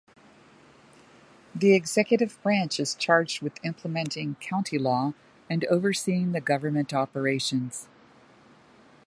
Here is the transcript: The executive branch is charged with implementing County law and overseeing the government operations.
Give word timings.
The 1.53 1.75
executive 1.75 2.41
branch 2.41 2.79
is 2.79 2.95
charged 2.95 3.43
with 3.43 3.63
implementing 3.63 4.33
County 4.39 4.79
law 4.79 5.13
and 5.47 5.63
overseeing 5.65 6.31
the 6.31 6.41
government 6.41 6.91
operations. 6.91 7.87